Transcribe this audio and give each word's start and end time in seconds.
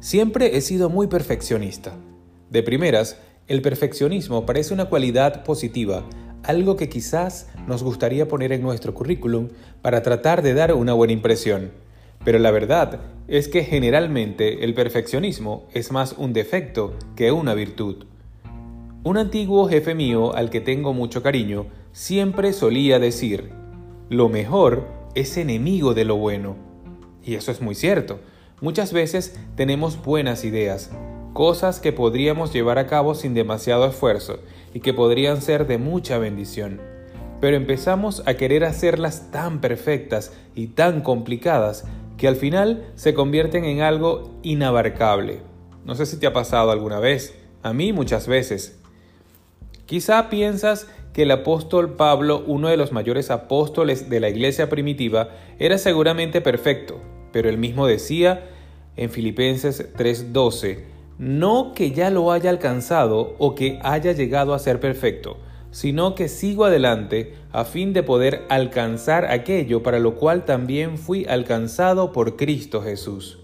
Siempre 0.00 0.56
he 0.56 0.60
sido 0.60 0.90
muy 0.90 1.08
perfeccionista. 1.08 1.96
De 2.50 2.62
primeras, 2.62 3.18
el 3.48 3.62
perfeccionismo 3.62 4.46
parece 4.46 4.72
una 4.72 4.84
cualidad 4.84 5.42
positiva, 5.42 6.04
algo 6.44 6.76
que 6.76 6.88
quizás 6.88 7.48
nos 7.66 7.82
gustaría 7.82 8.28
poner 8.28 8.52
en 8.52 8.62
nuestro 8.62 8.94
currículum 8.94 9.48
para 9.82 10.02
tratar 10.02 10.42
de 10.42 10.54
dar 10.54 10.72
una 10.72 10.92
buena 10.92 11.12
impresión. 11.12 11.72
Pero 12.24 12.38
la 12.38 12.52
verdad 12.52 13.00
es 13.26 13.48
que 13.48 13.64
generalmente 13.64 14.64
el 14.64 14.72
perfeccionismo 14.72 15.66
es 15.72 15.90
más 15.90 16.14
un 16.16 16.32
defecto 16.32 16.94
que 17.16 17.32
una 17.32 17.54
virtud. 17.54 18.06
Un 19.02 19.16
antiguo 19.16 19.68
jefe 19.68 19.96
mío 19.96 20.32
al 20.32 20.48
que 20.48 20.60
tengo 20.60 20.94
mucho 20.94 21.24
cariño 21.24 21.66
siempre 21.90 22.52
solía 22.52 23.00
decir, 23.00 23.50
lo 24.10 24.28
mejor 24.28 24.86
es 25.16 25.36
enemigo 25.36 25.92
de 25.92 26.04
lo 26.04 26.16
bueno. 26.16 26.56
Y 27.24 27.34
eso 27.34 27.50
es 27.50 27.60
muy 27.60 27.74
cierto. 27.74 28.20
Muchas 28.60 28.92
veces 28.92 29.38
tenemos 29.54 30.02
buenas 30.02 30.44
ideas, 30.44 30.90
cosas 31.32 31.78
que 31.78 31.92
podríamos 31.92 32.52
llevar 32.52 32.78
a 32.78 32.88
cabo 32.88 33.14
sin 33.14 33.32
demasiado 33.32 33.86
esfuerzo 33.86 34.40
y 34.74 34.80
que 34.80 34.92
podrían 34.92 35.40
ser 35.40 35.68
de 35.68 35.78
mucha 35.78 36.18
bendición. 36.18 36.80
Pero 37.40 37.56
empezamos 37.56 38.24
a 38.26 38.34
querer 38.34 38.64
hacerlas 38.64 39.30
tan 39.30 39.60
perfectas 39.60 40.32
y 40.56 40.68
tan 40.68 41.02
complicadas 41.02 41.84
que 42.16 42.26
al 42.26 42.34
final 42.34 42.90
se 42.96 43.14
convierten 43.14 43.64
en 43.64 43.80
algo 43.80 44.34
inabarcable. 44.42 45.40
No 45.84 45.94
sé 45.94 46.04
si 46.04 46.18
te 46.18 46.26
ha 46.26 46.32
pasado 46.32 46.72
alguna 46.72 46.98
vez, 46.98 47.38
a 47.62 47.72
mí 47.72 47.92
muchas 47.92 48.26
veces. 48.26 48.80
Quizá 49.86 50.28
piensas 50.30 50.88
que 51.12 51.22
el 51.22 51.30
apóstol 51.30 51.94
Pablo, 51.94 52.42
uno 52.44 52.66
de 52.68 52.76
los 52.76 52.90
mayores 52.90 53.30
apóstoles 53.30 54.10
de 54.10 54.18
la 54.18 54.28
iglesia 54.28 54.68
primitiva, 54.68 55.28
era 55.60 55.78
seguramente 55.78 56.40
perfecto, 56.40 57.00
pero 57.32 57.48
él 57.48 57.58
mismo 57.58 57.86
decía 57.86 58.48
en 58.96 59.10
Filipenses 59.10 59.92
3:12, 59.96 60.84
no 61.18 61.72
que 61.74 61.90
ya 61.90 62.10
lo 62.10 62.32
haya 62.32 62.50
alcanzado 62.50 63.34
o 63.38 63.54
que 63.54 63.78
haya 63.82 64.12
llegado 64.12 64.54
a 64.54 64.58
ser 64.58 64.80
perfecto, 64.80 65.36
sino 65.70 66.14
que 66.14 66.28
sigo 66.28 66.64
adelante 66.64 67.34
a 67.52 67.64
fin 67.64 67.92
de 67.92 68.02
poder 68.02 68.42
alcanzar 68.48 69.26
aquello 69.26 69.82
para 69.82 69.98
lo 69.98 70.14
cual 70.14 70.44
también 70.44 70.96
fui 70.98 71.26
alcanzado 71.26 72.12
por 72.12 72.36
Cristo 72.36 72.82
Jesús. 72.82 73.38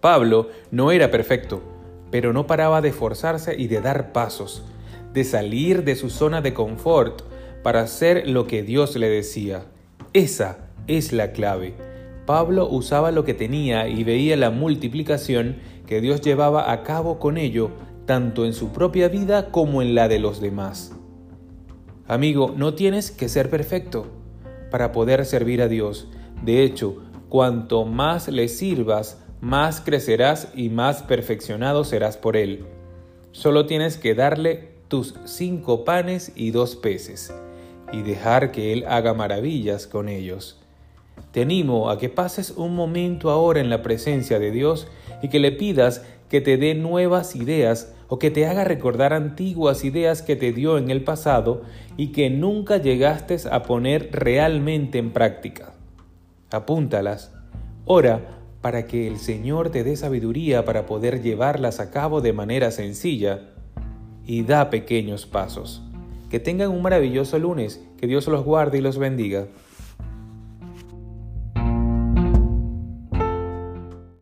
Pablo 0.00 0.48
no 0.70 0.92
era 0.92 1.10
perfecto, 1.10 1.62
pero 2.10 2.32
no 2.32 2.46
paraba 2.46 2.80
de 2.80 2.88
esforzarse 2.88 3.54
y 3.56 3.68
de 3.68 3.80
dar 3.80 4.12
pasos, 4.12 4.64
de 5.12 5.24
salir 5.24 5.84
de 5.84 5.94
su 5.94 6.10
zona 6.10 6.40
de 6.40 6.54
confort 6.54 7.22
para 7.62 7.82
hacer 7.82 8.28
lo 8.28 8.46
que 8.46 8.62
Dios 8.62 8.96
le 8.96 9.08
decía. 9.08 9.66
Esa 10.12 10.70
es 10.86 11.12
la 11.12 11.32
clave. 11.32 11.89
Pablo 12.26 12.68
usaba 12.68 13.10
lo 13.10 13.24
que 13.24 13.34
tenía 13.34 13.88
y 13.88 14.04
veía 14.04 14.36
la 14.36 14.50
multiplicación 14.50 15.56
que 15.86 16.00
Dios 16.00 16.20
llevaba 16.20 16.70
a 16.72 16.82
cabo 16.82 17.18
con 17.18 17.38
ello, 17.38 17.70
tanto 18.06 18.44
en 18.44 18.52
su 18.52 18.70
propia 18.72 19.08
vida 19.08 19.50
como 19.50 19.82
en 19.82 19.94
la 19.94 20.08
de 20.08 20.18
los 20.18 20.40
demás. 20.40 20.94
Amigo, 22.06 22.54
no 22.56 22.74
tienes 22.74 23.10
que 23.10 23.28
ser 23.28 23.50
perfecto 23.50 24.06
para 24.70 24.92
poder 24.92 25.24
servir 25.24 25.62
a 25.62 25.68
Dios. 25.68 26.08
De 26.42 26.62
hecho, 26.62 26.96
cuanto 27.28 27.84
más 27.84 28.28
le 28.28 28.48
sirvas, 28.48 29.22
más 29.40 29.80
crecerás 29.80 30.48
y 30.54 30.68
más 30.68 31.02
perfeccionado 31.02 31.84
serás 31.84 32.16
por 32.16 32.36
Él. 32.36 32.64
Solo 33.32 33.66
tienes 33.66 33.96
que 33.96 34.14
darle 34.14 34.70
tus 34.88 35.14
cinco 35.24 35.84
panes 35.84 36.32
y 36.34 36.50
dos 36.50 36.76
peces 36.76 37.32
y 37.92 38.02
dejar 38.02 38.50
que 38.50 38.72
Él 38.72 38.84
haga 38.88 39.14
maravillas 39.14 39.86
con 39.86 40.08
ellos. 40.08 40.60
Te 41.32 41.42
animo 41.42 41.90
a 41.90 41.98
que 41.98 42.08
pases 42.08 42.50
un 42.50 42.74
momento 42.74 43.30
ahora 43.30 43.60
en 43.60 43.70
la 43.70 43.82
presencia 43.82 44.38
de 44.38 44.50
Dios 44.50 44.88
y 45.22 45.28
que 45.28 45.38
le 45.38 45.52
pidas 45.52 46.04
que 46.28 46.40
te 46.40 46.56
dé 46.56 46.74
nuevas 46.74 47.36
ideas 47.36 47.92
o 48.08 48.18
que 48.18 48.30
te 48.30 48.46
haga 48.46 48.64
recordar 48.64 49.12
antiguas 49.12 49.84
ideas 49.84 50.22
que 50.22 50.36
te 50.36 50.52
dio 50.52 50.78
en 50.78 50.90
el 50.90 51.04
pasado 51.04 51.62
y 51.96 52.08
que 52.08 52.30
nunca 52.30 52.76
llegaste 52.78 53.36
a 53.50 53.62
poner 53.62 54.10
realmente 54.12 54.98
en 54.98 55.12
práctica. 55.12 55.74
Apúntalas. 56.50 57.32
Ora 57.84 58.40
para 58.60 58.86
que 58.86 59.06
el 59.06 59.18
Señor 59.18 59.70
te 59.70 59.84
dé 59.84 59.96
sabiduría 59.96 60.64
para 60.64 60.86
poder 60.86 61.22
llevarlas 61.22 61.80
a 61.80 61.90
cabo 61.90 62.20
de 62.20 62.32
manera 62.32 62.70
sencilla 62.70 63.50
y 64.26 64.42
da 64.42 64.70
pequeños 64.70 65.26
pasos. 65.26 65.82
Que 66.30 66.38
tengan 66.40 66.70
un 66.70 66.82
maravilloso 66.82 67.38
lunes, 67.38 67.82
que 67.98 68.06
Dios 68.06 68.28
los 68.28 68.44
guarde 68.44 68.78
y 68.78 68.80
los 68.82 68.98
bendiga. 68.98 69.46